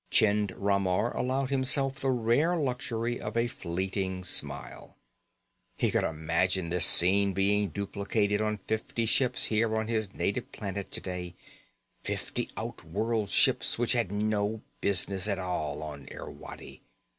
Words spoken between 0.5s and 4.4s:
Ramar allowed himself the rare luxury of a fleeting